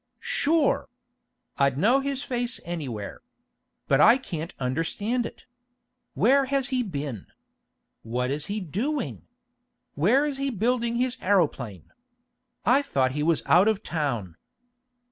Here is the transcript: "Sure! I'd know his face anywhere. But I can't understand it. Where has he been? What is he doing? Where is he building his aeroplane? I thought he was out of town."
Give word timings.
"Sure! 0.19 0.89
I'd 1.59 1.77
know 1.77 1.99
his 1.99 2.23
face 2.23 2.59
anywhere. 2.65 3.21
But 3.87 4.01
I 4.01 4.17
can't 4.17 4.51
understand 4.59 5.27
it. 5.27 5.45
Where 6.15 6.45
has 6.45 6.69
he 6.69 6.81
been? 6.81 7.27
What 8.01 8.31
is 8.31 8.47
he 8.47 8.59
doing? 8.59 9.27
Where 9.93 10.25
is 10.25 10.37
he 10.37 10.49
building 10.49 10.95
his 10.95 11.19
aeroplane? 11.21 11.91
I 12.65 12.81
thought 12.81 13.11
he 13.11 13.21
was 13.21 13.43
out 13.45 13.67
of 13.67 13.83
town." 13.83 14.37